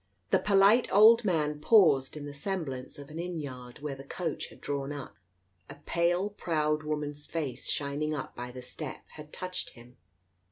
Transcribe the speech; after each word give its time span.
The 0.31 0.39
polite 0.39 0.91
old 0.91 1.23
man 1.23 1.59
paused 1.61 2.17
in 2.17 2.25
the 2.25 2.33
semblance 2.33 2.97
of 2.97 3.11
an 3.11 3.19
inn 3.19 3.39
yard 3.39 3.81
where 3.83 3.93
the 3.93 4.03
coach 4.03 4.47
had 4.47 4.59
drawn 4.59 4.91
up. 4.91 5.15
A 5.69 5.75
pale 5.75 6.31
proud 6.31 6.81
woman's 6.81 7.27
face, 7.27 7.69
shining 7.69 8.15
up 8.15 8.35
by 8.35 8.49
the 8.49 8.63
step, 8.63 9.03
had 9.09 9.31
touched 9.31 9.73
him. 9.73 9.97